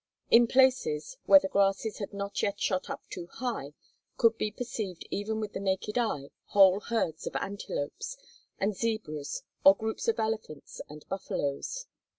In 0.31 0.47
places, 0.47 1.19
where 1.27 1.39
the 1.39 1.47
grasses 1.47 1.99
had 1.99 2.11
not 2.11 2.41
yet 2.41 2.59
shot 2.59 2.89
up 2.89 3.03
too 3.11 3.27
high, 3.33 3.75
could 4.17 4.35
be 4.35 4.49
perceived 4.49 5.05
even 5.11 5.39
with 5.39 5.53
the 5.53 5.59
naked 5.59 5.95
eye 5.95 6.31
whole 6.45 6.79
herds 6.79 7.27
of 7.27 7.35
antelopes 7.35 8.17
and 8.57 8.75
zebras 8.75 9.43
or 9.63 9.75
groups 9.75 10.07
of 10.07 10.19
elephants 10.19 10.81
and 10.89 11.07
buffaloes. 11.07 11.85